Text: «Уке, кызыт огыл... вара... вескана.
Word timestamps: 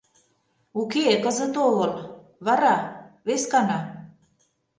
«Уке, 0.79 1.05
кызыт 1.23 1.55
огыл... 1.67 1.91
вара... 2.45 2.75
вескана. 3.27 3.79